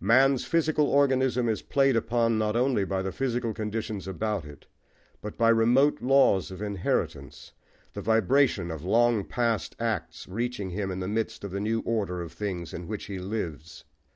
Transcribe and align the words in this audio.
Man's 0.00 0.44
physical 0.44 0.88
organism 0.90 1.48
is 1.48 1.62
played 1.62 1.94
upon 1.94 2.36
not 2.36 2.56
only 2.56 2.84
by 2.84 3.00
the 3.00 3.12
physical 3.12 3.54
conditions 3.54 4.08
about 4.08 4.44
it, 4.44 4.66
but 5.22 5.38
by 5.38 5.50
remote 5.50 6.02
laws 6.02 6.50
of 6.50 6.60
inheritance, 6.60 7.52
the 7.92 8.02
vibration 8.02 8.72
of 8.72 8.82
long 8.84 9.22
past 9.24 9.76
acts 9.78 10.26
reaching 10.26 10.70
him 10.70 10.90
in 10.90 10.98
the 10.98 11.06
midst 11.06 11.44
of 11.44 11.52
the 11.52 11.60
new 11.60 11.78
order 11.82 12.20
of 12.20 12.32
things 12.32 12.74
in 12.74 12.88
which 12.88 13.04
he 13.04 13.20
lives. 13.20 13.84